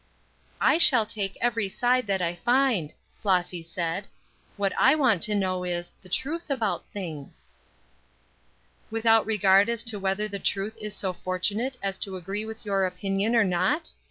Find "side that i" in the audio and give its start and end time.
1.69-2.33